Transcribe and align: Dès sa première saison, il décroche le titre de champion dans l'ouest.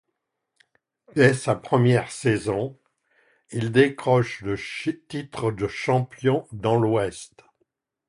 Dès 1.15 1.35
sa 1.35 1.53
première 1.53 2.11
saison, 2.11 2.75
il 3.51 3.71
décroche 3.71 4.41
le 4.41 4.57
titre 5.07 5.51
de 5.51 5.67
champion 5.67 6.47
dans 6.51 6.75
l'ouest. 6.75 7.43